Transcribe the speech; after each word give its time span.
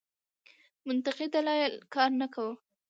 منطقي 0.87 1.25
دلایل 1.35 1.73
کار 1.93 2.09
نه 2.21 2.27
کاوه. 2.33 2.55